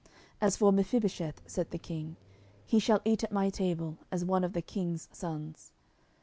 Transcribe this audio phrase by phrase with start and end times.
[0.41, 2.15] As for Mephibosheth, said the king,
[2.65, 5.73] he shall eat at my table, as one of the king's sons.